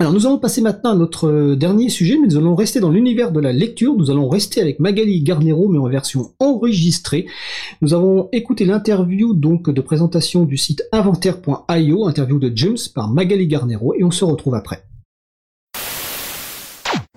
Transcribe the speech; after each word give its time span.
Alors 0.00 0.14
nous 0.14 0.26
allons 0.26 0.38
passer 0.38 0.62
maintenant 0.62 0.92
à 0.92 0.94
notre 0.94 1.28
euh, 1.28 1.56
dernier 1.56 1.90
sujet, 1.90 2.16
mais 2.18 2.26
nous 2.26 2.38
allons 2.38 2.54
rester 2.54 2.80
dans 2.80 2.88
l'univers 2.88 3.32
de 3.32 3.38
la 3.38 3.52
lecture. 3.52 3.94
Nous 3.94 4.10
allons 4.10 4.30
rester 4.30 4.62
avec 4.62 4.80
Magali 4.80 5.20
Garnero, 5.20 5.68
mais 5.68 5.78
en 5.78 5.90
version 5.90 6.30
enregistrée. 6.40 7.26
Nous 7.82 7.92
avons 7.92 8.30
écouté 8.32 8.64
l'interview 8.64 9.34
donc 9.34 9.68
de 9.68 9.80
présentation 9.82 10.46
du 10.46 10.56
site 10.56 10.82
inventaire.io, 10.92 12.06
interview 12.06 12.38
de 12.38 12.50
James 12.54 12.78
par 12.94 13.10
Magali 13.10 13.46
Garnero, 13.46 13.92
et 13.92 14.02
on 14.02 14.10
se 14.10 14.24
retrouve 14.24 14.54
après. 14.54 14.89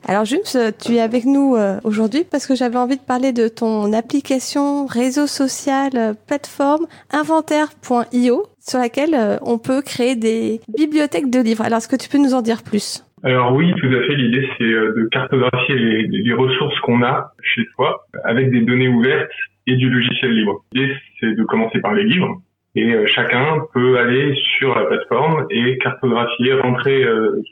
Alors 0.05 0.25
James, 0.25 0.73
tu 0.83 0.95
es 0.95 0.99
avec 0.99 1.23
nous 1.23 1.55
euh, 1.55 1.79
aujourd'hui 1.85 2.23
parce 2.29 2.45
que 2.45 2.55
j'avais 2.55 2.75
envie 2.75 2.97
de 2.97 3.01
parler 3.01 3.31
de 3.31 3.47
ton 3.47 3.93
application 3.93 4.85
réseau 4.85 5.27
social 5.27 5.91
euh, 5.95 6.13
plateforme 6.27 6.87
inventaire.io 7.13 8.43
sur 8.59 8.79
laquelle 8.79 9.15
euh, 9.15 9.37
on 9.43 9.57
peut 9.59 9.81
créer 9.81 10.17
des 10.17 10.59
bibliothèques 10.77 11.29
de 11.29 11.39
livres. 11.39 11.63
Alors 11.63 11.77
est-ce 11.77 11.87
que 11.87 11.95
tu 11.95 12.09
peux 12.09 12.17
nous 12.17 12.33
en 12.33 12.41
dire 12.41 12.63
plus? 12.63 13.05
Alors 13.23 13.53
oui, 13.53 13.71
tout 13.79 13.87
à 13.87 14.01
fait. 14.05 14.15
L'idée, 14.15 14.45
c'est 14.57 14.65
de 14.65 15.07
cartographier 15.09 15.75
les, 15.75 16.33
ressources 16.33 16.77
qu'on 16.81 17.01
a 17.01 17.31
chez 17.41 17.61
soi 17.73 18.05
avec 18.25 18.51
des 18.51 18.59
données 18.59 18.89
ouvertes 18.89 19.31
et 19.67 19.77
du 19.77 19.89
logiciel 19.89 20.31
libre. 20.35 20.65
L'idée, 20.73 20.93
c'est 21.21 21.33
de 21.33 21.43
commencer 21.45 21.79
par 21.79 21.93
les 21.93 22.03
livres. 22.03 22.41
Et 22.75 22.93
chacun 23.07 23.59
peut 23.73 23.97
aller 23.99 24.35
sur 24.57 24.75
la 24.75 24.83
plateforme 24.83 25.45
et 25.49 25.77
cartographier, 25.77 26.55
rentrer 26.55 27.05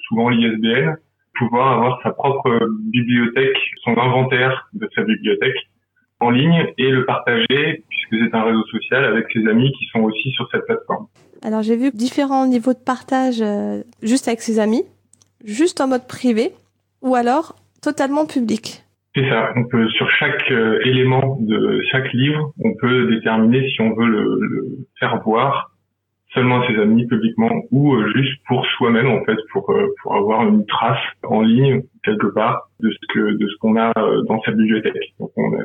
souvent 0.09 0.27
l'ISBN 0.27 0.97
pouvoir 1.35 1.73
avoir 1.73 1.99
sa 2.03 2.11
propre 2.11 2.59
bibliothèque, 2.91 3.57
son 3.83 3.97
inventaire 3.97 4.69
de 4.73 4.87
sa 4.95 5.03
bibliothèque 5.03 5.57
en 6.19 6.29
ligne 6.29 6.67
et 6.77 6.89
le 6.89 7.05
partager 7.05 7.83
puisque 7.89 8.23
c'est 8.23 8.35
un 8.35 8.43
réseau 8.43 8.63
social 8.67 9.05
avec 9.05 9.25
ses 9.33 9.47
amis 9.47 9.71
qui 9.77 9.85
sont 9.91 10.01
aussi 10.01 10.31
sur 10.31 10.47
cette 10.51 10.65
plateforme. 10.65 11.07
Alors 11.43 11.63
j'ai 11.63 11.75
vu 11.75 11.91
différents 11.91 12.45
niveaux 12.45 12.73
de 12.73 12.83
partage 12.85 13.41
euh, 13.41 13.81
juste 14.03 14.27
avec 14.27 14.41
ses 14.41 14.59
amis, 14.59 14.83
juste 15.43 15.81
en 15.81 15.87
mode 15.87 16.07
privé 16.07 16.51
ou 17.01 17.15
alors 17.15 17.55
totalement 17.81 18.27
public. 18.27 18.83
C'est 19.15 19.27
ça. 19.27 19.51
On 19.55 19.65
peut 19.65 19.89
sur 19.89 20.09
chaque 20.11 20.49
euh, 20.51 20.79
élément 20.85 21.37
de 21.41 21.81
chaque 21.91 22.13
livre, 22.13 22.53
on 22.63 22.73
peut 22.75 23.07
déterminer 23.07 23.67
si 23.69 23.81
on 23.81 23.93
veut 23.93 24.07
le 24.07 24.39
faire 24.99 25.19
voir 25.25 25.70
seulement 26.33 26.61
à 26.61 26.67
ses 26.67 26.79
amis 26.79 27.05
publiquement 27.07 27.51
ou 27.71 27.95
euh, 27.95 28.11
juste 28.15 28.41
pour 28.47 28.65
soi-même 28.77 29.07
en 29.07 29.23
fait 29.25 29.37
pour 29.51 29.69
euh, 29.71 29.93
pour 30.01 30.15
avoir 30.15 30.47
une 30.47 30.65
trace 30.65 30.99
en 31.23 31.41
ligne 31.41 31.83
quelque 32.03 32.27
part 32.27 32.69
de 32.79 32.89
ce 32.89 33.13
que 33.13 33.37
de 33.37 33.47
ce 33.47 33.55
qu'on 33.59 33.75
a 33.75 33.91
euh, 33.97 34.23
dans 34.27 34.41
sa 34.41 34.51
bibliothèque. 34.51 35.13
Donc 35.19 35.31
on 35.37 35.53
a 35.53 35.63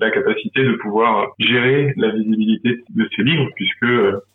la 0.00 0.10
capacité 0.10 0.62
de 0.62 0.72
pouvoir 0.74 1.32
gérer 1.38 1.94
la 1.96 2.10
visibilité 2.10 2.82
de 2.94 3.08
ces 3.16 3.22
livres 3.22 3.48
puisque 3.54 3.86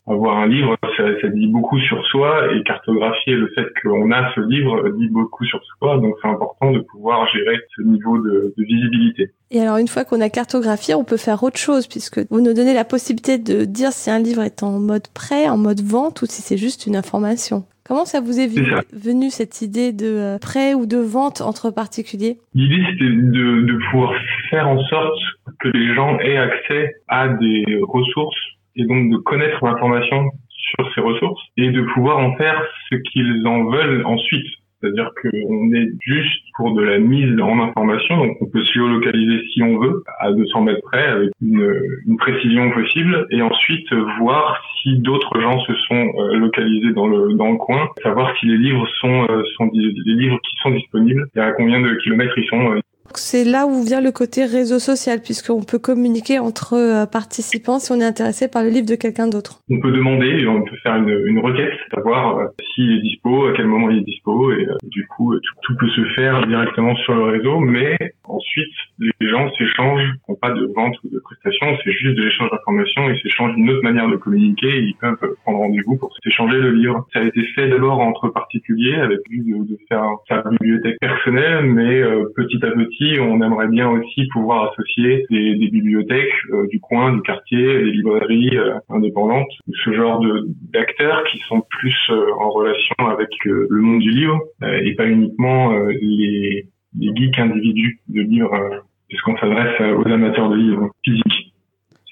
avoir 0.07 0.37
un 0.37 0.47
livre 0.47 0.75
ça, 0.97 1.03
ça, 1.21 1.27
dit 1.29 1.47
beaucoup 1.47 1.79
sur 1.79 2.03
soi 2.07 2.53
et 2.53 2.63
cartographier 2.63 3.35
le 3.35 3.47
fait 3.55 3.67
qu'on 3.81 4.11
a 4.11 4.33
ce 4.33 4.41
livre 4.41 4.89
dit 4.97 5.07
beaucoup 5.09 5.45
sur 5.45 5.63
soi 5.79 5.97
donc 5.97 6.15
c'est 6.21 6.27
important 6.27 6.71
de 6.71 6.79
pouvoir 6.79 7.27
gérer 7.29 7.59
ce 7.75 7.83
niveau 7.83 8.17
de, 8.17 8.53
de 8.57 8.63
visibilité. 8.63 9.31
Et 9.51 9.61
alors 9.61 9.77
une 9.77 9.87
fois 9.87 10.03
qu'on 10.03 10.19
a 10.19 10.29
cartographié, 10.29 10.95
on 10.95 11.03
peut 11.03 11.17
faire 11.17 11.43
autre 11.43 11.59
chose 11.59 11.85
puisque 11.87 12.19
vous 12.31 12.41
nous 12.41 12.53
donnez 12.53 12.73
la 12.73 12.85
possibilité 12.85 13.37
de 13.37 13.65
dire 13.65 13.91
si 13.91 14.09
un 14.09 14.19
livre 14.19 14.41
est 14.41 14.63
en 14.63 14.79
mode 14.79 15.07
prêt, 15.13 15.47
en 15.47 15.57
mode 15.57 15.81
vente 15.81 16.23
ou 16.23 16.25
si 16.25 16.41
c'est 16.41 16.57
juste 16.57 16.87
une 16.87 16.95
information. 16.95 17.63
Comment 17.93 18.05
ça 18.05 18.21
vous 18.21 18.39
est 18.39 18.47
venu, 18.47 19.29
cette 19.29 19.61
idée 19.61 19.93
de 19.93 20.07
euh, 20.07 20.39
prêt 20.39 20.73
ou 20.73 20.87
de 20.87 20.97
vente 20.97 21.41
entre 21.41 21.69
particuliers? 21.69 22.37
L'idée 22.55 22.83
c'était 22.89 23.05
de, 23.05 23.61
de 23.61 23.91
pouvoir 23.91 24.15
faire 24.49 24.67
en 24.67 24.83
sorte 24.85 25.19
que 25.59 25.67
les 25.67 25.93
gens 25.93 26.17
aient 26.17 26.37
accès 26.37 26.95
à 27.07 27.27
des 27.27 27.63
ressources 27.83 28.41
et 28.75 28.85
donc 28.85 29.11
de 29.11 29.17
connaître 29.17 29.63
l'information 29.63 30.31
sur 30.49 30.91
ces 30.95 31.01
ressources 31.01 31.39
et 31.55 31.69
de 31.69 31.83
pouvoir 31.93 32.17
en 32.17 32.35
faire 32.35 32.59
ce 32.89 32.95
qu'ils 32.95 33.45
en 33.45 33.65
veulent 33.65 34.03
ensuite. 34.07 34.47
C'est-à-dire 34.83 35.11
qu'on 35.21 35.73
est 35.73 35.91
juste 36.01 36.43
pour 36.57 36.73
de 36.73 36.81
la 36.81 36.99
mise 36.99 37.39
en 37.39 37.59
information, 37.61 38.17
donc 38.17 38.37
on 38.41 38.45
peut 38.47 38.61
se 38.63 38.73
géolocaliser 38.73 39.41
si 39.53 39.63
on 39.63 39.79
veut 39.79 40.03
à 40.19 40.31
200 40.33 40.61
mètres 40.61 40.81
près 40.83 41.07
avec 41.07 41.29
une, 41.41 41.73
une 42.05 42.17
précision 42.17 42.69
possible, 42.71 43.25
et 43.31 43.41
ensuite 43.41 43.87
voir 44.19 44.61
si 44.81 44.99
d'autres 44.99 45.39
gens 45.39 45.57
se 45.61 45.73
sont 45.87 46.11
euh, 46.17 46.35
localisés 46.35 46.91
dans 46.91 47.07
le 47.07 47.33
dans 47.35 47.51
le 47.51 47.57
coin, 47.57 47.89
savoir 48.03 48.35
si 48.37 48.47
les 48.47 48.57
livres 48.57 48.85
sont 48.99 49.27
euh, 49.29 49.41
sont 49.55 49.69
les 49.73 50.15
livres 50.15 50.39
qui 50.43 50.55
sont 50.61 50.71
disponibles 50.71 51.27
et 51.35 51.39
à 51.39 51.53
combien 51.53 51.79
de 51.79 51.95
kilomètres 52.03 52.37
ils 52.37 52.47
sont 52.47 52.73
euh, 52.73 52.79
c'est 53.17 53.43
là 53.43 53.65
où 53.65 53.83
vient 53.83 54.01
le 54.01 54.11
côté 54.11 54.45
réseau 54.45 54.79
social, 54.79 55.19
puisqu'on 55.21 55.63
peut 55.63 55.79
communiquer 55.79 56.39
entre 56.39 56.73
euh, 56.73 57.05
participants 57.05 57.79
si 57.79 57.91
on 57.91 57.99
est 57.99 58.05
intéressé 58.05 58.47
par 58.47 58.63
le 58.63 58.69
livre 58.69 58.87
de 58.87 58.95
quelqu'un 58.95 59.27
d'autre. 59.27 59.59
On 59.69 59.79
peut 59.79 59.91
demander, 59.91 60.47
on 60.47 60.63
peut 60.63 60.77
faire 60.83 60.95
une, 60.95 61.09
une 61.27 61.39
requête, 61.39 61.73
savoir 61.93 62.37
euh, 62.37 62.45
s'il 62.73 62.91
est 62.91 63.01
dispo, 63.01 63.47
à 63.47 63.53
quel 63.53 63.67
moment 63.67 63.89
il 63.89 63.99
est 63.99 64.05
dispo, 64.05 64.51
et 64.51 64.65
euh, 64.67 64.75
du 64.83 65.05
coup, 65.07 65.33
tout, 65.63 65.75
peut 65.77 65.89
se 65.89 66.05
faire 66.15 66.45
directement 66.47 66.95
sur 66.97 67.15
le 67.15 67.23
réseau, 67.23 67.59
mais 67.59 67.97
ensuite, 68.23 68.73
les 68.99 69.29
gens 69.29 69.49
s'échangent, 69.57 70.13
n'ont 70.29 70.35
pas 70.35 70.51
de 70.51 70.65
vente 70.75 70.95
ou 71.03 71.09
de 71.09 71.19
prestation, 71.19 71.67
c'est 71.83 71.91
juste 71.91 72.15
de 72.15 72.23
l'échange 72.23 72.49
d'informations, 72.51 73.09
ils 73.09 73.19
s'échangent 73.21 73.57
une 73.57 73.69
autre 73.69 73.83
manière 73.83 74.07
de 74.07 74.15
communiquer, 74.15 74.79
ils 74.79 74.95
peuvent 75.01 75.17
prendre 75.43 75.59
rendez-vous 75.59 75.97
pour 75.97 76.11
s'échanger 76.23 76.57
le 76.57 76.71
livre. 76.71 77.07
Ça 77.13 77.19
a 77.19 77.23
été 77.23 77.43
fait 77.55 77.67
d'abord 77.67 77.99
entre 77.99 78.29
particuliers, 78.29 78.95
avec 78.95 79.19
lui 79.29 79.41
de, 79.41 79.57
de 79.57 79.77
faire 79.89 80.03
sa 80.29 80.43
bibliothèque 80.49 80.99
personnelle, 80.99 81.65
mais 81.65 82.01
petit 82.35 82.63
à 82.63 82.71
petit, 82.71 83.02
on 83.19 83.41
aimerait 83.41 83.67
bien 83.67 83.89
aussi 83.89 84.27
pouvoir 84.27 84.71
associer 84.71 85.25
des, 85.29 85.55
bibliothèques 85.55 86.33
euh, 86.51 86.67
du 86.67 86.79
coin, 86.79 87.13
du 87.13 87.21
quartier, 87.21 87.57
des 87.57 87.91
librairies 87.91 88.57
euh, 88.57 88.75
indépendantes, 88.89 89.51
ce 89.83 89.93
genre 89.93 90.23
d'acteurs 90.71 91.23
qui 91.31 91.39
sont 91.47 91.61
plus 91.69 91.95
euh, 92.09 92.33
en 92.39 92.49
relation 92.49 92.95
avec 92.99 93.29
le 93.45 93.81
monde 93.81 93.99
du 93.99 94.11
livre 94.11 94.39
et 94.61 94.93
pas 94.95 95.07
uniquement 95.07 95.73
les, 95.89 96.67
les 96.97 97.15
geeks 97.15 97.39
individus 97.39 97.99
de 98.07 98.21
livres, 98.21 98.83
puisqu'on 99.07 99.37
s'adresse 99.37 99.79
aux 99.81 100.07
amateurs 100.07 100.49
de 100.49 100.55
livres 100.55 100.89
physiques. 101.03 101.53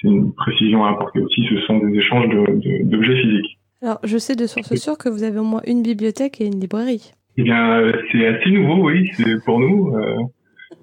C'est 0.02 0.08
une 0.08 0.34
précision 0.34 0.86
à 0.86 0.92
apporter 0.92 1.20
aussi, 1.20 1.46
ce 1.50 1.60
sont 1.62 1.78
des 1.80 1.98
échanges 1.98 2.28
d'objets 2.84 3.22
physiques. 3.22 3.58
Alors, 3.82 4.00
je 4.04 4.18
sais 4.18 4.36
de 4.36 4.48
source 4.48 4.76
sûre 4.76 4.98
que 4.98 5.10
vous 5.10 5.24
avez 5.24 5.40
au 5.40 5.44
moins 5.44 5.62
une 5.66 5.82
bibliothèque 5.82 6.42
et 6.42 6.46
une 6.46 6.60
librairie. 6.60 7.12
Eh 7.38 7.44
bien, 7.44 7.92
c'est 8.12 8.28
assez 8.28 8.52
nouveau, 8.52 8.88
oui, 8.88 9.10
c'est 9.16 9.44
pour 9.46 9.60
nous 9.60 9.94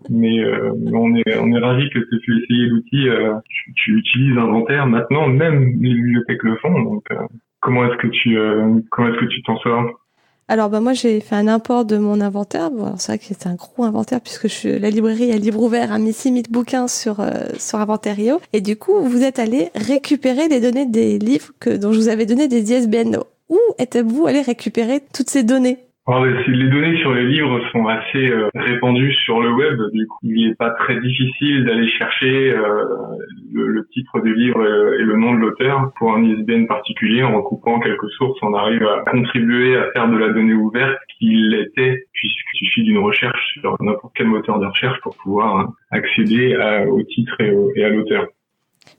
mais 0.08 0.40
euh, 0.40 0.72
on 0.92 1.14
est 1.14 1.36
on 1.38 1.52
est 1.52 1.58
ravi 1.58 1.88
que 1.90 1.98
tu 1.98 2.14
aies 2.14 2.18
pu 2.20 2.42
essayer 2.42 2.66
l'outil. 2.66 3.08
Euh, 3.08 3.34
tu, 3.76 3.96
utilises 3.96 4.36
Inventaire 4.38 4.86
maintenant, 4.86 5.28
même 5.28 5.64
les 5.80 5.94
bibliothèques 5.94 6.42
le 6.42 6.56
font. 6.56 6.80
Donc 6.82 7.04
euh, 7.10 7.16
comment 7.60 7.86
est-ce 7.86 7.96
que 7.98 8.08
tu 8.08 8.36
comment 8.90 9.08
est-ce 9.08 9.20
que 9.20 9.26
tu 9.26 9.42
t'en 9.42 9.58
sors? 9.58 10.00
Alors 10.50 10.70
bah 10.70 10.80
moi 10.80 10.94
j'ai 10.94 11.20
fait 11.20 11.34
un 11.34 11.46
import 11.46 11.84
de 11.84 11.98
mon 11.98 12.20
inventaire. 12.20 12.70
Bon, 12.70 12.96
c'est 12.96 13.12
vrai 13.12 13.18
que 13.18 13.24
c'est 13.26 13.46
un 13.46 13.54
gros 13.54 13.84
inventaire 13.84 14.20
puisque 14.20 14.48
je 14.48 14.80
la 14.80 14.88
librairie 14.88 15.30
à 15.32 15.36
livre 15.36 15.62
ouvert 15.62 15.92
a 15.92 15.98
mis 15.98 16.12
6000 16.12 16.44
bouquins 16.50 16.88
sur 16.88 17.16
sur 17.58 17.78
Inventario 17.78 18.40
et 18.54 18.62
du 18.62 18.76
coup 18.76 18.98
vous 19.00 19.22
êtes 19.22 19.38
allé 19.38 19.68
récupérer 19.74 20.48
les 20.48 20.60
données 20.60 20.86
des 20.86 21.18
livres 21.18 21.52
que 21.60 21.76
dont 21.76 21.92
je 21.92 21.98
vous 21.98 22.08
avais 22.08 22.26
donné 22.26 22.48
des 22.48 22.72
ISBN. 22.72 23.18
Où 23.50 23.58
êtes-vous 23.78 24.26
allé 24.26 24.42
récupérer 24.42 25.00
toutes 25.12 25.30
ces 25.30 25.42
données? 25.42 25.87
Les 26.08 26.68
données 26.68 26.98
sur 27.00 27.12
les 27.12 27.26
livres 27.26 27.60
sont 27.70 27.86
assez 27.86 28.30
euh, 28.30 28.48
répandues 28.54 29.12
sur 29.24 29.40
le 29.40 29.52
web. 29.52 29.78
Du 29.92 30.06
coup, 30.06 30.18
il 30.22 30.48
n'est 30.48 30.54
pas 30.54 30.70
très 30.70 30.98
difficile 31.00 31.64
d'aller 31.64 31.88
chercher 31.88 32.50
euh, 32.50 32.84
le, 33.52 33.86
titre 33.92 34.20
du 34.20 34.34
livre 34.34 34.62
et, 34.64 35.02
le 35.02 35.16
nom 35.16 35.34
de 35.34 35.40
l'auteur 35.40 35.92
pour 35.98 36.14
un 36.14 36.22
ISBN 36.22 36.66
particulier. 36.66 37.22
En 37.22 37.36
recoupant 37.36 37.78
quelques 37.80 38.10
sources, 38.10 38.38
on 38.42 38.54
arrive 38.54 38.82
à 38.84 39.10
contribuer 39.10 39.76
à 39.76 39.90
faire 39.92 40.08
de 40.08 40.16
la 40.16 40.30
donnée 40.30 40.54
ouverte 40.54 40.98
qu'il 41.18 41.50
l'était, 41.50 42.06
puisqu'il 42.12 42.66
suffit 42.66 42.82
d'une 42.84 42.98
recherche 42.98 43.52
sur 43.60 43.76
n'importe 43.80 44.14
quel 44.16 44.28
moteur 44.28 44.58
de 44.58 44.66
recherche 44.66 44.98
pour 45.02 45.16
pouvoir 45.16 45.56
hein, 45.56 45.74
accéder 45.90 46.56
au 46.88 47.02
titre 47.02 47.36
et 47.40 47.84
à 47.84 47.88
l'auteur. 47.90 48.26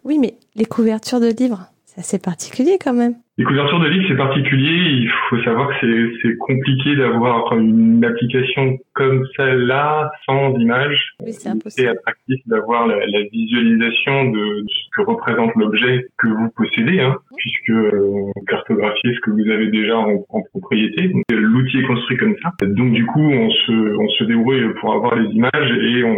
Oui, 0.03 0.17
mais 0.19 0.33
les 0.55 0.65
couvertures 0.65 1.19
de 1.19 1.29
livres, 1.37 1.65
c'est 1.85 1.99
assez 1.99 2.19
particulier 2.19 2.77
quand 2.81 2.93
même. 2.93 3.15
Les 3.39 3.45
couvertures 3.45 3.79
de 3.79 3.88
livres, 3.88 4.03
c'est 4.09 4.17
particulier. 4.17 5.00
Il 5.00 5.09
faut 5.29 5.41
savoir 5.44 5.69
que 5.69 6.11
c'est 6.22 6.35
compliqué 6.39 6.97
d'avoir 6.97 7.57
une 7.57 8.03
application 8.03 8.77
comme 8.94 9.25
celle-là, 9.38 10.12
sans 10.25 10.59
image. 10.59 11.13
Oui, 11.24 11.31
c'est 11.31 11.47
impossible. 11.47 11.71
C'est 11.71 11.88
attractif 11.88 12.41
d'avoir 12.47 12.86
la, 12.86 12.97
visualisation 13.31 14.31
de 14.31 14.65
ce 14.68 14.89
que 14.94 15.03
représente 15.03 15.56
l'objet 15.56 16.07
que 16.18 16.27
vous 16.27 16.50
possédez, 16.53 17.00
hein, 17.00 17.15
puisque 17.38 17.69
euh, 17.69 18.30
cartographier 18.45 19.13
ce 19.13 19.21
que 19.21 19.31
vous 19.31 19.50
avez 19.50 19.68
déjà 19.68 19.97
en, 19.97 20.25
en 20.27 20.41
propriété. 20.51 21.09
L'outil 21.31 21.80
est 21.80 21.88
construit 21.88 22.18
comme 22.18 22.36
ça. 22.44 22.51
Donc 22.62 22.91
du 22.91 23.06
coup, 23.06 23.21
on 23.21 23.50
se, 23.50 23.71
on 23.71 24.09
se 24.09 24.25
débrouille 24.25 24.74
pour 24.81 24.94
avoir 24.95 25.15
les 25.15 25.30
images 25.30 25.71
et 25.81 26.03
on, 26.03 26.18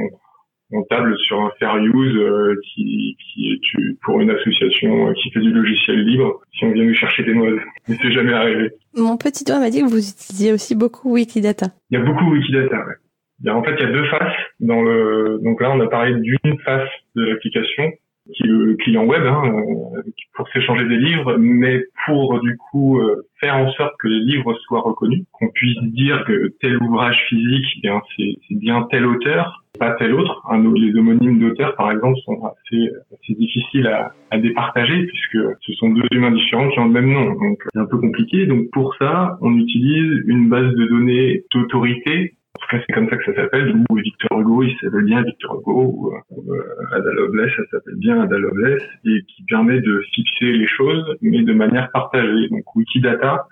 on 0.71 0.83
table 0.83 1.17
sur 1.27 1.39
un 1.41 1.51
fair 1.59 1.75
use 1.77 2.17
euh, 2.17 2.55
qui, 2.63 3.17
qui 3.19 3.51
est 3.51 3.97
pour 4.03 4.19
une 4.21 4.31
association 4.31 5.09
euh, 5.09 5.13
qui 5.13 5.31
fait 5.31 5.39
du 5.39 5.51
logiciel 5.51 6.05
libre 6.05 6.41
si 6.53 6.65
on 6.65 6.71
vient 6.71 6.83
nous 6.83 6.95
chercher 6.95 7.23
des 7.23 7.33
noises. 7.33 7.59
Mais 7.87 7.95
c'est 8.01 8.11
jamais 8.11 8.33
arrivé. 8.33 8.71
Mon 8.95 9.17
petit 9.17 9.43
doigt 9.43 9.59
m'a 9.59 9.69
dit 9.69 9.81
que 9.81 9.89
vous 9.89 10.09
utilisiez 10.09 10.53
aussi 10.53 10.75
beaucoup 10.75 11.13
Wikidata. 11.13 11.67
Il 11.89 11.99
y 11.99 12.01
a 12.01 12.05
beaucoup 12.05 12.31
Wikidata, 12.31 12.77
ouais. 12.77 12.95
Il 13.43 13.47
y 13.47 13.49
a, 13.49 13.55
en 13.55 13.63
fait, 13.63 13.73
il 13.79 13.81
y 13.81 13.89
a 13.89 13.91
deux 13.91 14.05
faces 14.05 14.37
dans 14.59 14.83
le. 14.83 15.39
Donc 15.43 15.61
là, 15.61 15.71
on 15.71 15.79
a 15.79 15.87
parlé 15.87 16.13
d'une 16.19 16.59
face 16.63 16.89
de 17.15 17.23
l'application 17.23 17.91
qui 18.33 18.43
est 18.43 18.47
le 18.47 18.75
client 18.75 19.05
web, 19.05 19.23
hein, 19.25 19.43
euh, 19.45 20.01
pour 20.33 20.47
s'échanger 20.49 20.87
des 20.87 20.97
livres, 20.97 21.37
mais 21.37 21.83
pour 22.05 22.39
du 22.41 22.57
coup 22.57 22.99
euh, 22.99 23.27
faire 23.39 23.55
en 23.55 23.71
sorte 23.71 23.93
que 23.99 24.07
les 24.07 24.19
livres 24.19 24.53
soient 24.65 24.81
reconnus, 24.81 25.23
qu'on 25.31 25.49
puisse 25.49 25.81
dire 25.93 26.23
que 26.25 26.53
tel 26.61 26.77
ouvrage 26.81 27.17
physique, 27.27 27.65
eh 27.77 27.81
bien 27.81 28.01
c'est 28.17 28.35
bien 28.51 28.87
tel 28.89 29.05
auteur, 29.05 29.63
pas 29.79 29.91
tel 29.93 30.13
autre. 30.13 30.41
les 30.75 30.95
homonymes 30.95 31.39
d'auteurs, 31.39 31.75
par 31.75 31.91
exemple, 31.91 32.19
sont 32.25 32.39
assez, 32.45 32.89
assez 33.13 33.33
difficiles 33.33 33.87
à, 33.87 34.11
à, 34.29 34.37
départager 34.37 35.05
puisque 35.05 35.37
ce 35.61 35.73
sont 35.73 35.89
deux 35.89 36.07
humains 36.11 36.31
différents 36.31 36.69
qui 36.69 36.79
ont 36.79 36.85
le 36.85 36.91
même 36.91 37.11
nom. 37.11 37.33
Donc 37.33 37.63
c'est 37.73 37.79
un 37.79 37.85
peu 37.85 37.97
compliqué. 37.97 38.45
Donc 38.45 38.69
pour 38.71 38.95
ça, 38.95 39.37
on 39.41 39.57
utilise 39.57 40.23
une 40.27 40.49
base 40.49 40.73
de 40.75 40.85
données 40.85 41.43
d'autorité 41.53 42.35
en 42.61 42.67
tout 42.67 42.77
cas, 42.77 42.83
c'est 42.85 42.93
comme 42.93 43.09
ça 43.09 43.17
que 43.17 43.25
ça 43.25 43.35
s'appelle. 43.35 43.75
Ou 43.89 43.95
Victor 43.95 44.39
Hugo, 44.39 44.63
il 44.63 44.77
s'appelle 44.79 45.05
bien 45.05 45.23
Victor 45.23 45.59
Hugo. 45.59 46.13
Ou 46.29 46.53
euh, 46.53 46.95
Ada 46.95 47.11
Lovelace, 47.13 47.51
ça 47.55 47.63
s'appelle 47.71 47.95
bien 47.95 48.21
Ada 48.21 48.37
Lovelace. 48.37 48.83
Et 49.05 49.23
qui 49.27 49.43
permet 49.43 49.81
de 49.81 50.01
fixer 50.13 50.51
les 50.51 50.67
choses, 50.67 51.03
mais 51.21 51.41
de 51.41 51.53
manière 51.53 51.89
partagée. 51.91 52.49
Donc 52.49 52.75
Wikidata, 52.75 53.47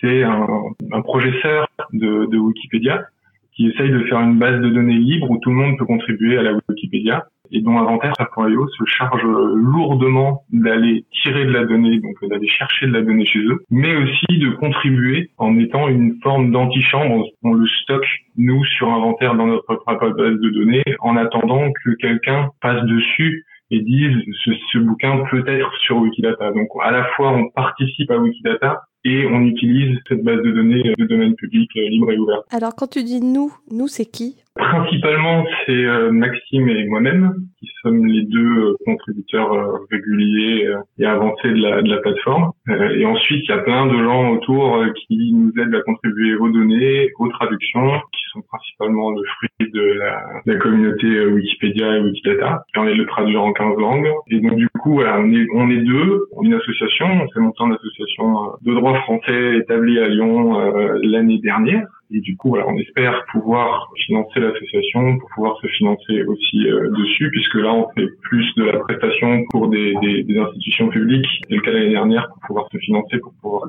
c'est 0.00 0.22
un, 0.22 0.46
un 0.92 1.00
processeur 1.00 1.66
de, 1.92 2.26
de 2.26 2.38
Wikipédia 2.38 3.06
qui 3.54 3.68
essaye 3.68 3.90
de 3.90 4.04
faire 4.04 4.20
une 4.20 4.38
base 4.38 4.60
de 4.60 4.68
données 4.68 4.98
libre 4.98 5.30
où 5.30 5.38
tout 5.38 5.50
le 5.50 5.56
monde 5.56 5.78
peut 5.78 5.86
contribuer 5.86 6.38
à 6.38 6.42
la 6.42 6.52
Wikipédia 6.68 7.26
et 7.52 7.60
dont 7.60 7.78
Inventaire.io 7.78 8.68
se 8.68 8.84
charge 8.86 9.22
lourdement 9.22 10.42
d'aller 10.50 11.04
tirer 11.22 11.44
de 11.44 11.50
la 11.50 11.64
donnée, 11.64 12.00
donc 12.00 12.16
d'aller 12.28 12.48
chercher 12.48 12.86
de 12.86 12.92
la 12.92 13.02
donnée 13.02 13.26
chez 13.26 13.40
eux, 13.40 13.64
mais 13.70 13.94
aussi 13.96 14.38
de 14.38 14.50
contribuer 14.56 15.30
en 15.38 15.58
étant 15.58 15.88
une 15.88 16.18
forme 16.22 16.50
d'antichambre. 16.50 17.24
On 17.42 17.54
le 17.54 17.66
stocke, 17.82 18.08
nous, 18.36 18.64
sur 18.64 18.88
Inventaire 18.88 19.34
dans 19.34 19.46
notre 19.46 19.74
propre 19.74 20.10
base 20.10 20.40
de 20.40 20.50
données, 20.50 20.84
en 21.00 21.16
attendant 21.16 21.70
que 21.84 21.90
quelqu'un 22.00 22.50
passe 22.60 22.84
dessus 22.84 23.44
et 23.72 23.80
dise 23.80 24.16
ce, 24.44 24.50
ce 24.70 24.78
bouquin 24.78 25.24
peut 25.30 25.44
être 25.46 25.72
sur 25.84 25.96
Wikidata. 25.96 26.52
Donc 26.52 26.68
à 26.82 26.90
la 26.90 27.04
fois 27.16 27.32
on 27.32 27.48
participe 27.48 28.10
à 28.10 28.18
Wikidata 28.18 28.82
et 29.04 29.26
on 29.26 29.40
utilise 29.40 29.98
cette 30.08 30.22
base 30.22 30.42
de 30.42 30.50
données 30.52 30.94
de 30.96 31.04
domaine 31.06 31.34
public 31.34 31.70
euh, 31.76 31.88
libre 31.88 32.12
et 32.12 32.18
ouvert. 32.18 32.42
Alors 32.50 32.74
quand 32.76 32.88
tu 32.88 33.02
dis 33.02 33.20
nous, 33.20 33.52
nous 33.70 33.88
c'est 33.88 34.04
qui? 34.04 34.36
Principalement 34.54 35.44
c'est 35.64 35.72
euh, 35.72 36.10
Maxime 36.10 36.68
et 36.68 36.86
moi-même 36.86 37.34
qui 37.58 37.68
sommes 37.82 38.06
les 38.06 38.22
deux 38.22 38.58
euh, 38.58 38.74
contributeurs 38.84 39.80
réguliers 39.90 40.70
et 40.98 41.06
avancés 41.06 41.48
de 41.50 41.62
la, 41.62 41.82
de 41.82 41.88
la 41.88 41.98
plateforme. 41.98 42.50
Et 42.68 43.06
ensuite 43.06 43.44
il 43.48 43.50
y 43.50 43.58
a 43.58 43.58
plein 43.58 43.86
de 43.86 43.96
gens 43.96 44.30
autour 44.30 44.84
qui 44.94 45.32
nous 45.32 45.52
aident 45.60 45.74
à 45.74 45.80
contribuer 45.82 46.36
aux 46.36 46.50
données, 46.50 47.10
aux 47.18 47.28
traductions, 47.28 48.00
qui 48.12 48.22
sont 48.32 48.42
principalement 48.42 49.10
le 49.10 49.22
fruit 49.24 49.70
de 49.72 49.82
la, 49.98 50.22
de 50.46 50.52
la 50.52 50.58
communauté 50.58 51.26
Wikipédia 51.26 51.96
et 51.96 52.00
Wikidata, 52.00 52.62
qui 52.66 52.72
permet 52.72 52.92
de 52.92 52.98
le 52.98 53.06
traduire 53.06 53.42
en 53.42 53.52
15 53.52 53.76
langues. 53.78 54.10
Et 54.28 54.40
donc 54.40 54.56
du 54.56 54.68
coup 54.80 54.94
voilà, 54.94 55.18
on 55.18 55.30
est, 55.32 55.46
on 55.54 55.70
est 55.70 55.82
deux, 55.82 56.26
on 56.32 56.42
est 56.42 56.46
une 56.46 56.54
association, 56.54 57.06
on 57.06 57.28
s'est 57.28 57.40
monté 57.40 57.62
en 57.62 57.72
association 57.72 58.52
de 58.62 58.74
droit 58.74 58.94
français 59.00 59.56
établi 59.58 59.98
à 59.98 60.08
Lyon 60.08 60.60
euh, 60.60 60.98
l'année 61.02 61.38
dernière. 61.38 61.86
Et 62.14 62.20
du 62.20 62.36
coup, 62.36 62.56
on 62.56 62.76
espère 62.76 63.24
pouvoir 63.32 63.90
financer 64.06 64.40
l'association 64.40 65.18
pour 65.18 65.28
pouvoir 65.34 65.58
se 65.60 65.66
financer 65.68 66.22
aussi 66.24 66.68
euh, 66.68 66.90
dessus, 66.90 67.30
puisque 67.30 67.54
là, 67.54 67.72
on 67.72 67.88
fait 67.94 68.06
plus 68.20 68.46
de 68.56 68.64
la 68.64 68.78
prestation 68.80 69.44
pour 69.50 69.68
des, 69.68 69.94
des, 70.02 70.38
institutions 70.38 70.88
publiques. 70.88 71.26
C'est 71.48 71.54
le 71.54 71.62
cas 71.62 71.70
l'année 71.72 71.90
dernière 71.90 72.28
pour 72.28 72.42
pouvoir 72.46 72.68
se 72.70 72.78
financer, 72.78 73.18
pour 73.18 73.32
pouvoir, 73.40 73.62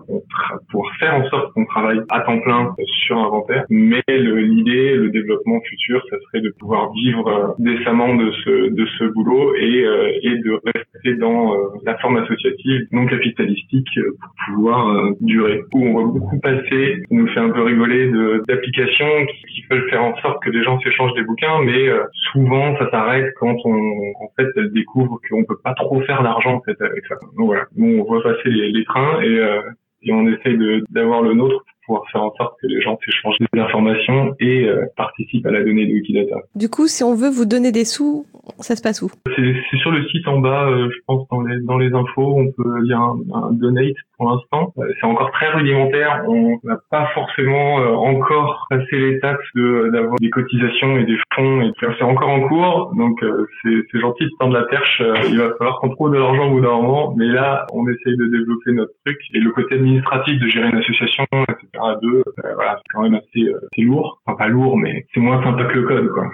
faire 1.14 1.26
en 1.26 1.30
sorte 1.30 1.54
qu'on 1.54 1.66
travaille 1.66 2.02
à 2.10 2.22
temps 2.22 2.40
plein 2.40 2.76
sur 3.06 3.18
inventaire. 3.18 3.66
Mais 3.70 4.04
l'idée, 4.08 4.96
le, 4.96 5.10
développement 5.14 5.60
futur, 5.62 6.02
ça 6.10 6.18
serait 6.26 6.42
de 6.42 6.50
pouvoir 6.60 6.92
vivre 6.94 7.28
euh, 7.28 7.48
décemment 7.60 8.16
de 8.16 8.32
ce, 8.44 8.70
de 8.70 8.86
ce 8.98 9.04
boulot 9.06 9.54
et, 9.56 9.86
euh, 9.86 10.12
et 10.24 10.38
de 10.38 10.60
rester 10.66 11.16
dans 11.20 11.54
la 11.86 11.98
forme 12.00 12.18
associative 12.18 12.88
non 12.92 13.06
capitalistique 13.06 13.88
pour 13.94 14.32
pouvoir 14.48 15.12
durer. 15.22 15.62
Où 15.74 15.86
on 15.86 15.98
va 15.98 16.12
beaucoup 16.12 16.40
passer, 16.40 17.04
ça 17.10 17.16
nous 17.16 17.28
fait 17.28 17.40
un 17.40 17.50
peu 17.50 17.62
rigoler 17.62 18.12
d'applications 18.48 19.26
qui, 19.26 19.64
veulent 19.70 19.90
faire 19.90 20.04
en 20.04 20.16
sorte 20.18 20.44
que 20.44 20.50
des 20.50 20.64
gens 20.64 20.80
s'échangent 20.80 21.14
des 21.14 21.24
bouquins, 21.24 21.62
mais 21.64 21.88
euh, 21.88 22.04
souvent 22.32 22.76
ça 22.78 22.90
s'arrête 22.92 23.34
quand 23.40 23.56
on 23.66 23.76
en 23.76 24.30
fait 24.38 24.48
elle 24.56 24.72
découvre 24.72 25.20
qu'on 25.30 25.44
peut 25.44 25.60
pas 25.64 25.74
trop 25.74 26.02
faire 26.02 26.24
d'argent 26.24 26.56
en 26.56 26.62
fait 26.62 26.80
avec 26.82 27.06
ça. 27.08 27.16
Donc 27.38 27.48
voilà, 27.48 27.66
on 27.78 28.04
voit 28.04 28.22
passer 28.22 28.50
les, 28.50 28.84
trains 28.86 29.22
et, 29.22 29.40
euh, 29.40 29.62
et 30.04 30.14
on 30.14 30.28
essaye 30.28 30.58
d'avoir 30.90 31.22
le 31.22 31.34
nôtre 31.34 31.66
pouvoir 31.86 32.04
faire 32.12 32.24
en 32.24 32.34
sorte 32.36 32.56
que 32.62 32.68
les 32.68 32.82
gens 32.82 32.98
s'échangent 33.04 33.38
des 33.40 33.60
informations 33.60 34.36
et 34.40 34.66
euh, 34.66 34.86
participent 34.96 35.46
à 35.46 35.52
la 35.52 35.64
donnée 35.64 35.86
de 35.86 35.94
Wikidata. 35.94 36.38
Du 36.56 36.70
coup, 36.70 36.88
si 36.88 37.04
on 37.04 37.14
veut 37.16 37.30
vous 37.30 37.46
donner 37.46 37.72
des 37.72 37.86
sous, 37.86 38.26
ça 38.60 38.76
se 38.76 38.82
passe 38.82 39.02
où? 39.02 39.12
C'est 39.36 39.78
sur 39.78 39.92
le 39.92 40.08
site 40.08 40.28
en 40.28 40.40
bas, 40.40 40.70
euh, 40.70 40.90
je 40.90 41.00
pense 41.08 41.28
dans 41.30 41.42
les, 41.42 41.60
dans 41.62 41.78
les 41.78 41.94
infos, 41.94 42.38
on 42.38 42.52
peut 42.52 42.82
lire 42.84 43.00
un, 43.00 43.20
un 43.34 43.52
donate 43.52 43.96
pour 44.24 44.32
l'instant. 44.32 44.74
Euh, 44.78 44.92
c'est 45.00 45.06
encore 45.06 45.32
très 45.32 45.50
rudimentaire, 45.50 46.24
on 46.28 46.60
n'a 46.64 46.78
pas 46.90 47.10
forcément 47.14 47.76
encore 47.76 48.68
passé 48.70 48.98
l'étape 48.98 49.40
d'avoir 49.56 50.16
des 50.20 50.30
cotisations 50.30 50.98
et 50.98 51.06
des 51.06 51.18
fonds, 51.36 51.62
et 51.62 51.72
c'est 51.80 52.04
encore 52.04 52.30
en 52.30 52.48
cours, 52.48 52.94
donc 52.96 53.24
c'est 53.64 54.00
gentil 54.00 54.26
de 54.26 54.32
tendre 54.40 54.54
la 54.54 54.64
perche, 54.64 55.02
il 55.30 55.38
va 55.38 55.54
falloir 55.58 55.80
qu'on 55.80 55.90
trouve 55.90 56.12
de 56.12 56.18
l'argent 56.18 56.48
au 56.48 56.52
bout 56.52 56.62
d'un 56.62 56.72
moment, 56.72 57.14
mais 57.18 57.28
là, 57.28 57.66
on 57.74 57.88
essaye 57.88 58.18
de 58.18 58.26
développer 58.26 58.72
notre 58.72 58.94
truc, 59.06 59.20
et 59.34 59.40
le 59.40 59.52
côté 59.52 59.76
administratif 59.76 60.40
de 60.40 60.48
gérer 60.48 60.70
une 60.70 60.78
association, 60.78 61.26
etc 61.32 61.74
à 61.82 61.96
deux, 62.02 62.20
euh, 62.20 62.54
voilà, 62.56 62.78
c'est 62.78 62.94
quand 62.94 63.02
même 63.04 63.16
assez, 63.16 63.48
euh, 63.48 63.60
lourd. 63.78 64.22
Enfin, 64.26 64.38
pas 64.38 64.48
lourd, 64.48 64.78
mais 64.78 65.06
c'est 65.14 65.20
moins 65.20 65.44
sympa 65.44 65.66
que 65.66 65.74
le 65.74 65.84
code, 65.84 66.10
quoi. 66.10 66.26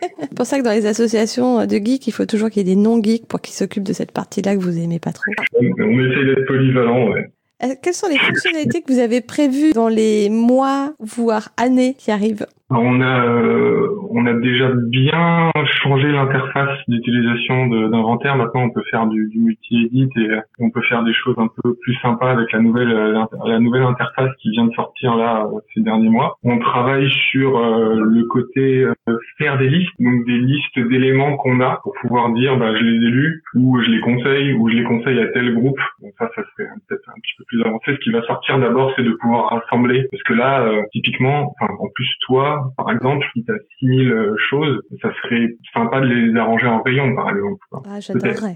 c'est 0.20 0.34
pour 0.34 0.46
ça 0.46 0.58
que 0.58 0.64
dans 0.64 0.72
les 0.72 0.86
associations 0.86 1.66
de 1.66 1.76
geeks, 1.76 2.06
il 2.06 2.12
faut 2.12 2.26
toujours 2.26 2.50
qu'il 2.50 2.66
y 2.66 2.70
ait 2.70 2.74
des 2.74 2.80
non-geeks 2.80 3.28
pour 3.28 3.40
qu'ils 3.40 3.54
s'occupent 3.54 3.86
de 3.86 3.92
cette 3.92 4.12
partie-là 4.12 4.56
que 4.56 4.60
vous 4.60 4.78
aimez 4.78 4.98
pas 4.98 5.12
trop. 5.12 5.30
On 5.60 5.64
essaye 5.64 6.26
d'être 6.26 6.46
polyvalent, 6.46 7.11
Euh, 7.62 7.74
quelles 7.80 7.94
sont 7.94 8.08
les 8.08 8.18
fonctionnalités 8.18 8.82
que 8.82 8.92
vous 8.92 8.98
avez 8.98 9.20
prévues 9.20 9.72
dans 9.72 9.88
les 9.88 10.30
mois, 10.30 10.94
voire 10.98 11.50
années 11.56 11.94
qui 11.94 12.10
arrivent? 12.10 12.46
On 12.70 13.00
a 13.00 13.26
euh, 13.26 13.88
on 14.10 14.26
a 14.26 14.34
déjà 14.34 14.70
bien 14.88 15.50
changé 15.82 16.10
l'interface 16.10 16.78
d'utilisation 16.88 17.66
d'inventaire. 17.66 18.36
Maintenant, 18.36 18.62
on 18.62 18.70
peut 18.70 18.82
faire 18.90 19.06
du, 19.06 19.30
multi-edit 19.34 20.10
et 20.16 20.28
on 20.58 20.70
peut 20.70 20.82
faire 20.82 21.02
des 21.02 21.14
choses 21.14 21.34
un 21.38 21.48
peu 21.62 21.74
plus 21.80 21.94
sympas 21.96 22.30
avec 22.30 22.52
la 22.52 22.60
nouvelle 22.60 22.92
la 23.44 23.58
nouvelle 23.58 23.82
interface 23.82 24.30
qui 24.40 24.50
vient 24.50 24.66
de 24.66 24.74
sortir 24.74 25.16
là 25.16 25.46
ces 25.74 25.80
derniers 25.80 26.08
mois. 26.08 26.36
On 26.44 26.58
travaille 26.58 27.10
sur 27.30 27.58
euh, 27.58 28.00
le 28.00 28.24
côté 28.24 28.84
euh, 28.84 29.18
faire 29.38 29.58
des 29.58 29.68
listes, 29.68 29.92
donc 29.98 30.24
des 30.26 30.38
listes 30.38 30.78
d'éléments 30.78 31.36
qu'on 31.36 31.60
a 31.60 31.80
pour 31.82 31.94
pouvoir 32.00 32.32
dire 32.32 32.56
bah, 32.56 32.74
je 32.76 32.82
les 32.82 33.06
ai 33.06 33.10
lus 33.10 33.42
ou 33.54 33.80
je 33.80 33.90
les 33.90 34.00
conseille 34.00 34.52
ou 34.54 34.68
je 34.68 34.74
les 34.74 34.84
conseille 34.84 35.20
à 35.20 35.26
tel 35.28 35.54
groupe. 35.54 35.80
Donc 36.02 36.12
ça, 36.18 36.28
ça 36.34 36.42
serait 36.42 36.68
peut-être 36.88 37.08
un 37.08 37.20
petit 37.20 37.32
peu 37.38 37.44
plus 37.46 37.62
avancé. 37.62 37.94
Ce 37.94 38.00
qui 38.00 38.10
va 38.10 38.22
sortir 38.22 38.58
d'abord, 38.58 38.92
c'est 38.96 39.02
de 39.02 39.12
pouvoir 39.12 39.50
rassembler 39.50 40.06
parce 40.10 40.22
que 40.22 40.34
là, 40.34 40.66
typiquement, 40.92 41.54
en 41.60 41.88
plus 41.94 42.08
toi 42.26 42.61
par 42.76 42.90
exemple, 42.90 43.24
si 43.32 43.44
tu 43.44 43.52
as 43.52 43.58
6000 43.80 44.12
euh, 44.12 44.34
choses, 44.50 44.80
ça 45.00 45.12
serait 45.22 45.56
sympa 45.72 46.00
de 46.00 46.06
les 46.06 46.36
arranger 46.36 46.66
en 46.66 46.82
rayon, 46.82 47.14
par 47.14 47.30
exemple. 47.30 47.60
Ah, 47.72 47.98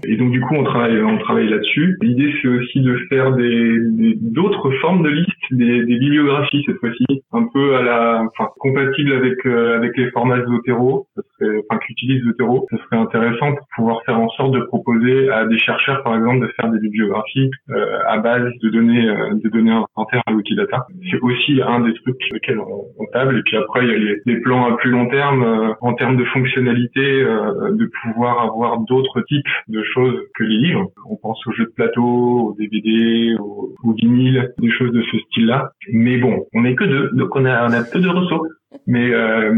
Et 0.05 0.17
donc, 0.17 0.31
du 0.31 0.41
coup, 0.41 0.55
on 0.55 0.63
travaille, 0.63 1.01
on 1.01 1.17
travaille 1.17 1.49
là-dessus. 1.49 1.97
L'idée, 2.01 2.33
c'est 2.41 2.47
aussi 2.47 2.81
de 2.81 2.97
faire 3.09 3.33
des, 3.33 3.79
d'autres 4.21 4.71
formes 4.81 5.03
de 5.03 5.09
listes, 5.09 5.31
des, 5.51 5.85
des 5.85 5.97
bibliographies, 5.97 6.63
cette 6.65 6.77
fois-ci, 6.77 7.05
un 7.31 7.47
peu 7.53 7.75
à 7.75 7.81
la, 7.81 8.23
enfin, 8.23 8.49
compatibles 8.59 9.13
avec, 9.13 9.45
euh, 9.45 9.77
avec 9.77 9.97
les 9.97 10.09
formats 10.11 10.43
Zotero, 10.45 11.07
ça 11.15 11.21
serait, 11.39 11.61
enfin, 11.69 11.79
qu'utilise 11.79 12.23
Zotero. 12.23 12.67
Ça 12.71 12.77
serait 12.77 12.97
intéressant 12.97 13.53
pour 13.55 13.67
pouvoir 13.75 14.03
faire 14.05 14.19
en 14.19 14.29
sorte 14.29 14.51
de 14.51 14.61
proposer 14.61 15.29
à 15.29 15.45
des 15.45 15.57
chercheurs, 15.57 16.03
par 16.03 16.15
exemple, 16.15 16.45
de 16.45 16.51
faire 16.59 16.69
des 16.69 16.79
bibliographies 16.79 17.49
euh, 17.69 17.99
à 18.07 18.17
base 18.19 18.51
de 18.61 18.69
données, 18.69 19.07
de 19.33 19.49
données 19.49 19.71
inventaires 19.71 20.21
à 20.25 20.33
Wikidata. 20.33 20.85
C'est 21.09 21.19
aussi 21.21 21.61
un 21.61 21.81
des 21.81 21.93
trucs 21.93 22.21
sur 22.23 22.33
lesquels 22.35 22.59
on, 22.59 22.85
on 22.99 23.05
table. 23.07 23.37
Et 23.37 23.41
puis 23.43 23.57
après, 23.57 23.86
il 23.87 24.03
y 24.03 24.11
a 24.11 24.15
les, 24.25 24.41
plans 24.41 24.71
à 24.71 24.77
plus 24.77 24.91
long 24.91 25.07
terme 25.07 25.43
euh, 25.43 25.73
en 25.81 25.93
termes 25.93 26.17
de 26.17 26.25
fonctionnalité, 26.25 27.01
euh, 27.01 27.71
de 27.71 27.89
pouvoir 28.03 28.41
avoir 28.41 28.79
d'autres 28.79 29.21
types 29.21 29.45
de 29.67 29.81
choses 29.93 30.19
que 30.35 30.43
les 30.43 30.57
livres. 30.57 30.87
On 31.09 31.15
pense 31.15 31.45
aux 31.47 31.51
jeux 31.53 31.65
de 31.65 31.71
plateau, 31.71 32.03
aux 32.03 32.55
DVD, 32.57 33.35
aux, 33.39 33.73
aux 33.83 33.93
vinyles, 33.93 34.53
des 34.59 34.71
choses 34.71 34.91
de 34.91 35.01
ce 35.01 35.17
style-là. 35.17 35.71
Mais 35.91 36.17
bon, 36.17 36.45
on 36.53 36.61
n'est 36.61 36.75
que 36.75 36.83
deux, 36.83 37.09
donc 37.13 37.35
on 37.35 37.45
a, 37.45 37.67
on 37.67 37.83
peu 37.91 37.99
de 37.99 38.09
ressources. 38.09 38.49
Mais, 38.85 39.11
euh, 39.11 39.53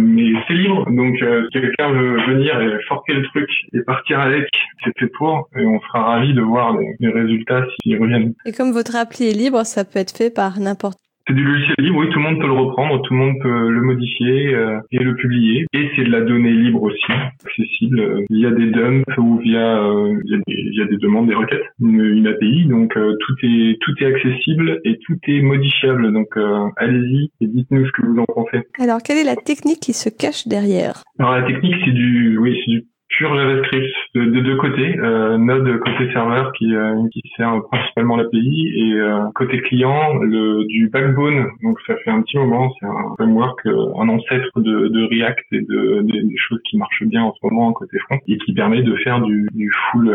c'est 0.48 0.53
libre, 0.53 0.89
donc 0.91 1.15
si 1.17 1.59
quelqu'un 1.59 1.91
veut 1.91 2.17
venir 2.27 2.59
et 2.62 2.81
forquer 2.88 3.13
le 3.13 3.24
truc 3.24 3.50
et 3.74 3.81
partir 3.81 4.19
avec, 4.19 4.48
c'est 4.83 4.98
fait 4.98 5.07
pour, 5.17 5.50
et 5.57 5.65
on 5.65 5.79
sera 5.81 6.03
ravi 6.03 6.33
de 6.33 6.41
voir 6.41 6.77
les, 6.77 6.95
les 7.00 7.09
résultats 7.09 7.65
s'ils 7.81 8.00
reviennent. 8.00 8.33
Et 8.45 8.53
comme 8.53 8.71
votre 8.71 8.95
appli 8.95 9.29
est 9.29 9.38
libre, 9.38 9.63
ça 9.65 9.83
peut 9.83 10.00
être 10.00 10.15
fait 10.15 10.33
par 10.33 10.59
n'importe 10.59 11.00
c'est 11.29 11.36
du 11.36 11.43
logiciel 11.43 11.75
libre, 11.77 12.00
oui, 12.00 12.09
tout 12.09 12.17
le 12.17 12.25
monde 12.25 12.41
peut 12.41 12.48
le 12.48 12.53
reprendre, 12.53 13.01
tout 13.03 13.13
le 13.13 13.19
monde 13.19 13.36
peut 13.39 13.69
le 13.69 13.81
modifier 13.81 14.55
euh, 14.55 14.79
et 14.91 14.98
le 14.98 15.15
publier. 15.15 15.67
Et 15.74 15.89
c'est 15.95 16.03
de 16.03 16.12
la 16.12 16.21
donnée 16.21 16.51
libre 16.51 16.81
aussi, 16.81 17.12
accessible 17.45 18.00
euh, 18.00 18.25
via 18.31 18.50
des 18.50 18.71
dumps 18.71 19.05
ou 19.17 19.38
via, 19.38 19.77
euh, 19.77 20.15
via, 20.25 20.86
des, 20.86 20.98
demandes, 20.98 21.27
des 21.27 21.36
requêtes, 21.36 21.63
une, 21.79 22.25
API. 22.25 22.65
Donc 22.65 22.93
tout 22.93 23.36
est 23.43 23.77
tout 23.81 23.93
est 24.01 24.05
accessible 24.05 24.81
et 24.83 24.98
tout 25.05 25.17
est 25.27 25.41
modifiable. 25.41 26.12
Donc 26.12 26.36
allez-y 26.77 27.29
et 27.41 27.48
dites-nous 27.48 27.86
ce 27.86 27.91
que 27.91 28.05
vous 28.05 28.19
en 28.19 28.25
pensez. 28.25 28.62
Alors 28.79 29.00
quelle 29.03 29.17
est 29.17 29.24
la 29.24 29.36
technique 29.36 29.79
qui 29.79 29.93
se 29.93 30.09
cache 30.09 30.48
derrière? 30.48 31.03
Alors 31.19 31.33
la 31.33 31.43
technique 31.43 31.75
c'est 31.86 31.91
du 31.91 32.38
oui 32.38 32.59
c'est 32.65 32.71
du 32.71 32.86
pur 33.09 33.35
JavaScript 33.35 33.93
de, 34.15 34.25
de 34.25 34.39
deux 34.41 34.55
côtés, 34.57 34.97
euh, 34.99 35.37
Node 35.37 35.79
côté 35.79 36.11
serveur 36.13 36.51
qui, 36.53 36.75
euh, 36.75 36.95
qui 37.11 37.21
sert 37.35 37.61
principalement 37.71 38.15
l'API 38.15 38.71
et 38.75 38.93
euh, 38.93 39.23
côté 39.35 39.61
client 39.61 40.15
le, 40.21 40.65
du 40.65 40.89
Backbone. 40.89 41.47
Donc 41.63 41.79
ça 41.87 41.95
fait 41.97 42.11
un 42.11 42.21
petit 42.21 42.37
moment, 42.37 42.71
c'est 42.79 42.85
un 42.85 43.13
framework, 43.15 43.65
euh, 43.65 43.93
un 43.99 44.09
ancêtre 44.09 44.59
de, 44.61 45.09
React 45.09 45.45
et 45.53 45.61
de, 45.61 46.01
des 46.03 46.35
choses 46.37 46.59
qui 46.69 46.77
marchent 46.77 47.03
bien 47.03 47.23
en 47.23 47.33
ce 47.33 47.39
moment 47.43 47.73
côté 47.73 47.97
front 47.99 48.19
et 48.27 48.37
qui 48.37 48.53
permet 48.53 48.83
de 48.83 48.95
faire 48.97 49.21
du, 49.21 49.47
du 49.53 49.71
full, 49.71 50.09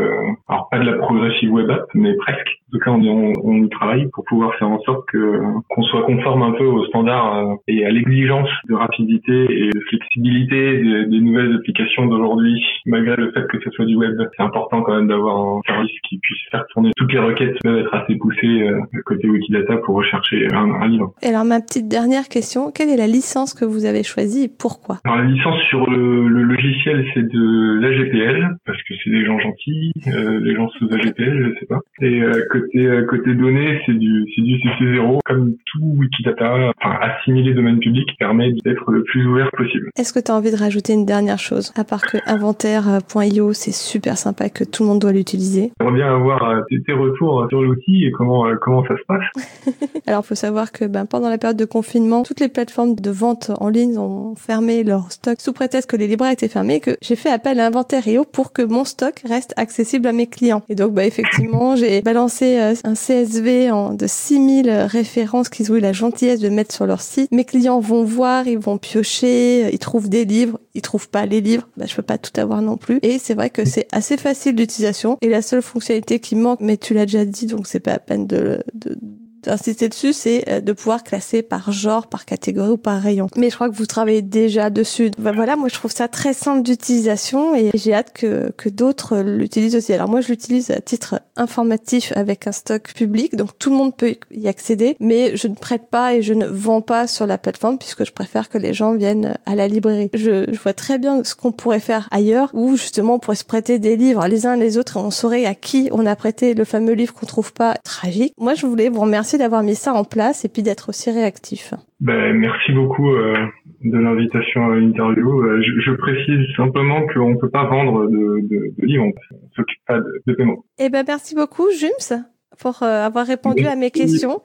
alors 0.49 0.69
pas 0.71 0.79
de 0.79 0.85
la 0.85 0.95
progressive 0.95 1.53
web 1.53 1.71
app, 1.71 1.87
mais 1.95 2.15
presque. 2.15 2.61
En 2.75 2.79
tout 2.79 2.85
cas, 2.85 2.91
on, 2.91 3.33
on, 3.45 3.63
y 3.63 3.69
travaille 3.69 4.09
pour 4.13 4.25
pouvoir 4.25 4.53
faire 4.57 4.69
en 4.69 4.81
sorte 4.81 5.07
que 5.07 5.41
qu'on 5.69 5.83
soit 5.83 6.03
conforme 6.03 6.43
un 6.43 6.53
peu 6.53 6.65
aux 6.65 6.85
standards 6.87 7.57
et 7.69 7.87
à 7.87 7.91
l'exigence 7.91 8.49
de 8.69 8.75
rapidité 8.75 9.47
et 9.49 9.71
de 9.71 9.81
flexibilité 9.89 10.79
des, 10.79 11.07
des 11.07 11.21
nouvelles 11.21 11.55
applications 11.55 12.07
d'aujourd'hui 12.07 12.61
malgré 12.87 13.17
le 13.17 13.33
fait 13.33 13.47
que 13.49 13.59
ce 13.63 13.71
soit 13.71 13.85
du 13.85 13.97
web, 13.97 14.21
c'est 14.37 14.43
important 14.43 14.83
quand 14.83 14.95
même 14.95 15.09
d'avoir 15.09 15.37
un 15.39 15.61
service 15.67 15.93
qui 16.09 16.19
puisse 16.19 16.41
faire 16.51 16.65
tourner 16.73 16.91
toutes 16.97 17.13
les 17.13 17.19
requêtes 17.19 17.57
peuvent 17.63 17.79
être 17.79 17.95
assez 17.95 18.17
poussées 18.17 18.63
euh, 18.63 18.81
côté 19.05 19.29
Wikidata 19.29 19.77
pour 19.79 19.97
rechercher 19.97 20.49
un, 20.53 20.87
livre. 20.89 21.15
Et 21.23 21.29
alors 21.29 21.45
ma 21.45 21.61
petite 21.61 21.89
dernière 21.89 22.29
question, 22.29 22.71
quelle 22.71 22.91
est 22.91 22.97
la 22.97 23.07
licence 23.07 23.55
que 23.55 23.65
vous 23.65 23.87
avez 23.87 24.03
choisie 24.03 24.45
et 24.45 24.49
pourquoi? 24.49 24.99
Alors 25.05 25.19
la 25.19 25.25
licence 25.25 25.61
sur 25.69 25.89
le, 25.89 26.29
logiciel 26.29 27.07
c'est 27.15 27.27
de 27.27 27.81
l'AGPL 27.81 28.57
parce 28.67 28.83
que 28.83 28.95
c'est 29.03 29.11
des 29.11 29.25
gens 29.25 29.39
gentils, 29.39 29.93
euh, 30.09 30.41
les 30.41 30.55
gens 30.55 30.69
sous 30.71 30.87
AGPL, 30.93 31.55
je 31.55 31.61
sais 31.61 31.67
pas. 31.67 31.81
Et 32.01 32.23
euh, 32.23 32.43
côté 32.51 32.64
euh, 32.75 33.07
côté 33.07 33.35
données 33.35 33.81
c'est 33.87 33.95
du 33.95 34.27
c'est 34.35 34.43
du 34.43 34.57
CC0 34.57 35.19
comme 35.25 35.55
tout 35.67 35.81
Wikidata, 35.83 36.73
enfin 36.83 36.99
assimiler 37.01 37.55
domaine 37.55 37.79
public 37.79 38.09
permet 38.19 38.53
d'être 38.65 38.91
le 38.91 39.03
plus 39.05 39.27
ouvert 39.27 39.51
possible. 39.53 39.91
Est-ce 39.97 40.13
que 40.13 40.21
tu 40.21 40.31
as 40.31 40.35
envie 40.35 40.51
de 40.51 40.57
rajouter 40.57 40.93
une 40.93 41.07
dernière 41.07 41.39
chose? 41.39 41.73
À 41.77 41.85
part 41.85 42.03
que 42.03 42.19
inventaire 42.27 43.01
.io, 43.15 43.53
c'est 43.53 43.73
super 43.73 44.17
sympa 44.19 44.49
que 44.49 44.65
tout 44.65 44.83
le 44.83 44.89
monde 44.89 45.01
doit 45.01 45.13
l'utiliser. 45.13 45.73
J'aimerais 45.81 45.95
bien 45.95 46.15
avoir 46.15 46.43
euh, 46.49 46.61
tes 46.69 46.93
retours 46.93 47.47
sur 47.49 47.63
l'outil 47.63 48.05
et 48.05 48.11
comment 48.13 48.47
euh, 48.47 48.57
comment 48.61 48.85
ça 48.87 48.95
se 48.97 49.03
passe. 49.07 49.75
Alors, 50.07 50.23
il 50.25 50.29
faut 50.29 50.35
savoir 50.35 50.73
que 50.73 50.85
ben, 50.85 51.07
pendant 51.07 51.29
la 51.29 51.39
période 51.39 51.57
de 51.57 51.65
confinement, 51.65 52.23
toutes 52.23 52.41
les 52.41 52.49
plateformes 52.49 52.95
de 52.95 53.11
vente 53.11 53.51
en 53.59 53.69
ligne 53.69 53.99
ont 53.99 54.35
fermé 54.35 54.85
leur 54.85 55.11
stock 55.13 55.41
sous 55.41 55.53
prétexte 55.53 55.91
que 55.91 55.97
les 55.97 56.07
libraires 56.07 56.33
étaient 56.33 56.49
fermés, 56.49 56.81
que 56.81 56.97
j'ai 57.03 57.17
fait 57.17 57.31
appel 57.31 57.61
à 57.61 57.67
Inventaire.io 57.67 58.25
pour 58.25 58.53
que 58.53 58.63
mon 58.63 58.85
stock 58.85 59.23
reste 59.29 59.55
accessible 59.57 60.07
à 60.07 60.13
mes 60.13 60.27
clients. 60.27 60.63
Et 60.69 60.75
donc, 60.75 60.93
bah, 60.93 61.05
effectivement, 61.05 61.77
j'ai 61.77 62.03
balancé 62.03 62.54
euh, 62.59 62.75
un 62.85 62.95
CSV 62.95 63.71
de 63.97 64.07
6000 64.07 64.71
références 64.71 65.49
qu'ils 65.49 65.73
ont 65.73 65.77
eu 65.77 65.81
la 65.81 65.93
gentillesse 65.93 66.41
de 66.41 66.49
mettre 66.49 66.75
sur 66.75 66.87
leur 66.87 67.01
site. 67.01 67.31
Mes 67.33 67.45
clients 67.45 67.81
vont 67.81 68.05
voir, 68.05 68.47
ils 68.47 68.59
vont 68.59 68.79
piocher, 68.79 69.73
ils 69.73 69.79
trouvent 69.79 70.09
des 70.09 70.25
livres, 70.25 70.59
ils 70.75 70.83
trouvent 70.83 71.09
pas 71.09 71.27
les 71.27 71.41
livres. 71.41 71.69
Bah, 71.77 71.87
je 71.87 71.95
peux 71.95 72.03
pas 72.03 72.19
tout 72.19 72.39
avoir 72.41 72.63
non 72.63 72.77
plus. 72.77 72.99
Et 73.03 73.19
c'est 73.19 73.35
vrai 73.35 73.51
que 73.51 73.65
c'est 73.65 73.87
assez 73.93 74.17
facile 74.17 74.55
d'utilisation. 74.55 75.19
Et 75.23 75.29
la 75.29 75.43
seule 75.43 75.63
fonctionnalité 75.63 76.21
qui 76.21 76.37
manque, 76.37 76.61
mais 76.61 76.77
tu 76.77 76.95
l'as 76.95 77.07
déjà 77.07 77.25
dit, 77.25 77.47
donc 77.47 77.67
c'est 77.67 77.81
pas 77.81 77.93
à 77.93 77.99
peine 77.99 78.27
de, 78.27 78.63
de 78.75 78.99
d'insister 79.45 79.89
dessus, 79.89 80.13
c'est 80.13 80.45
euh, 80.49 80.61
de 80.61 80.73
pouvoir 80.73 81.05
classer 81.05 81.43
par 81.43 81.73
genre, 81.73 82.07
par 82.07 82.25
catégorie 82.25 82.71
ou 82.71 82.77
par 82.77 83.01
rayon. 83.01 83.29
Mais 83.37 83.51
je 83.51 83.55
crois 83.55 83.69
que 83.69 83.75
vous 83.75 83.87
travaillez 83.87 84.23
déjà 84.23 84.71
dessus. 84.71 85.11
Ben 85.19 85.33
voilà, 85.33 85.57
moi 85.57 85.69
je 85.69 85.75
trouve 85.75 85.93
ça 85.93 86.09
très 86.09 86.33
simple 86.35 86.63
d'utilisation 86.63 87.55
et 87.55 87.71
j'ai 87.75 87.95
hâte 87.95 88.13
que, 88.13 88.53
que 88.57 88.69
d'autres 88.69 89.19
l'utilisent 89.19 89.77
aussi. 89.77 89.93
Alors 89.93 90.09
moi 90.09 90.21
je 90.21 90.29
l'utilise 90.29 90.71
à 90.71 90.81
titre 90.81 91.21
informatif 91.37 92.13
avec 92.17 92.47
un 92.47 92.53
stock 92.53 92.93
public, 92.95 93.37
donc 93.37 93.59
tout 93.59 93.71
le 93.71 93.77
monde 93.77 93.97
peut 93.97 94.15
y 94.31 94.49
accéder, 94.49 94.97
mais 95.01 95.37
je 95.37 95.49
ne 95.49 95.55
prête 95.55 95.89
pas 95.91 96.15
et 96.15 96.23
je 96.23 96.35
ne 96.35 96.47
vends 96.47 96.81
pas 96.81 97.07
sur 97.07 97.27
la 97.27 97.39
plateforme 97.39 97.79
puisque 97.79 98.05
je 98.05 98.13
préfère 98.13 98.49
que 98.49 98.59
les 98.59 98.75
gens 98.75 98.95
viennent 98.95 99.37
à 99.47 99.55
la 99.55 99.69
librairie. 99.69 100.11
Je, 100.15 100.47
je 100.51 100.59
vois 100.59 100.73
très 100.73 100.99
bien 100.99 101.23
ce 101.25 101.35
qu'on 101.35 101.53
pourrait 101.53 101.81
faire 101.81 102.09
ailleurs 102.11 102.51
où 102.53 102.77
justement 102.77 103.15
on 103.15 103.19
pourrait 103.19 103.37
se 103.37 103.45
prêter 103.45 103.79
des 103.79 103.97
livres 103.97 104.27
les 104.27 104.47
uns 104.47 104.57
les 104.57 104.79
autres 104.79 104.97
et 104.97 105.01
on 105.01 105.11
saurait 105.11 105.45
à 105.45 105.55
qui 105.55 105.89
on 105.93 106.07
a 106.07 106.17
prêté 106.17 106.55
le 106.55 106.65
fameux 106.65 106.93
livre 106.93 107.15
qu'on 107.15 107.27
trouve 107.27 107.53
pas 107.53 107.75
tragique. 107.85 108.35
Moi 108.39 108.55
je 108.55 108.67
voulais 108.67 108.89
vous 108.89 109.01
remercier 109.01 109.34
d'avoir 109.39 109.63
mis 109.63 109.75
ça 109.75 109.95
en 109.95 110.05
place 110.05 110.45
et 110.45 110.49
puis 110.49 110.63
d'être 110.63 110.89
aussi 110.89 111.11
réactif. 111.11 111.75
Ben, 112.01 112.35
merci 112.35 112.73
beaucoup 112.73 113.11
euh, 113.11 113.35
de 113.83 113.99
l'invitation 113.99 114.67
à 114.67 114.77
l'interview. 114.77 115.43
Euh, 115.43 115.63
je, 115.63 115.93
précise 115.93 116.47
simplement 116.57 117.07
qu'on 117.13 117.31
ne 117.31 117.37
peut 117.37 117.51
pas 117.51 117.65
vendre 117.65 118.07
de, 118.07 118.41
de, 118.49 118.87
livres, 118.87 119.05
on 119.05 119.09
ne 119.09 119.55
s'occupe 119.55 119.79
pas 119.87 119.99
de, 119.99 120.35
paiement. 120.35 120.65
Eh 120.79 120.89
ben, 120.89 121.05
merci 121.07 121.35
beaucoup, 121.35 121.67
Jums, 121.79 122.25
pour 122.59 122.83
euh, 122.83 123.07
avoir 123.07 123.27
répondu 123.27 123.67
à 123.67 123.77
mes 123.77 123.91
questions. 123.91 124.41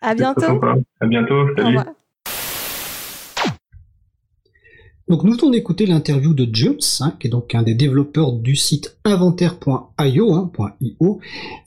À 0.00 0.14
bientôt. 0.14 0.60
À 1.00 1.06
bientôt. 1.06 1.46
Salut. 1.56 1.78
Donc 5.12 5.24
nous 5.24 5.32
venons 5.32 5.50
d'écouter 5.50 5.84
l'interview 5.84 6.32
de 6.32 6.48
Jumps, 6.50 7.02
hein, 7.02 7.12
qui 7.20 7.26
est 7.26 7.30
donc 7.30 7.54
un 7.54 7.62
des 7.62 7.74
développeurs 7.74 8.32
du 8.32 8.56
site 8.56 8.96
inventaire.io, 9.04 10.32
hein, 10.32 10.50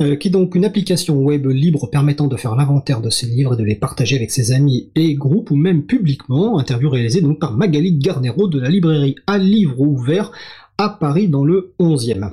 euh, 0.01 0.15
qui 0.15 0.29
est 0.29 0.31
donc 0.31 0.55
une 0.55 0.65
application 0.65 1.21
web 1.21 1.45
libre 1.45 1.87
permettant 1.91 2.25
de 2.25 2.37
faire 2.37 2.55
l'inventaire 2.55 3.01
de 3.01 3.11
ses 3.11 3.27
livres 3.27 3.53
et 3.53 3.57
de 3.57 3.63
les 3.63 3.75
partager 3.75 4.15
avec 4.15 4.31
ses 4.31 4.51
amis 4.51 4.89
et 4.95 5.13
groupes 5.13 5.51
ou 5.51 5.57
même 5.57 5.83
publiquement. 5.83 6.57
Interview 6.57 6.89
réalisée 6.89 7.21
donc 7.21 7.37
par 7.37 7.55
Magali 7.55 7.91
Garnero 7.91 8.47
de 8.47 8.59
la 8.59 8.69
librairie 8.69 9.15
à 9.27 9.37
livre 9.37 9.79
ouvert 9.79 10.31
à 10.79 10.89
Paris 10.89 11.27
dans 11.27 11.45
le 11.45 11.75
11e. 11.79 12.31